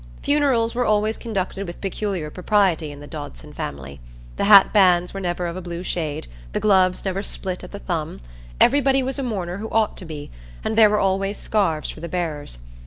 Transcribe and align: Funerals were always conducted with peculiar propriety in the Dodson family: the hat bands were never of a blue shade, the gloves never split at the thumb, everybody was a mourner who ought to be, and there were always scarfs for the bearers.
Funerals 0.23 0.73
were 0.73 0.83
always 0.83 1.15
conducted 1.15 1.67
with 1.67 1.79
peculiar 1.79 2.31
propriety 2.31 2.91
in 2.91 3.01
the 3.01 3.05
Dodson 3.05 3.53
family: 3.53 3.99
the 4.35 4.45
hat 4.45 4.73
bands 4.73 5.13
were 5.13 5.19
never 5.19 5.45
of 5.45 5.55
a 5.55 5.61
blue 5.61 5.83
shade, 5.83 6.25
the 6.53 6.59
gloves 6.59 7.05
never 7.05 7.21
split 7.21 7.63
at 7.63 7.71
the 7.71 7.77
thumb, 7.77 8.19
everybody 8.59 9.03
was 9.03 9.19
a 9.19 9.23
mourner 9.23 9.57
who 9.57 9.69
ought 9.69 9.95
to 9.97 10.05
be, 10.05 10.31
and 10.63 10.75
there 10.75 10.89
were 10.89 10.97
always 10.97 11.37
scarfs 11.37 11.91
for 11.91 11.99
the 11.99 12.09
bearers. 12.09 12.57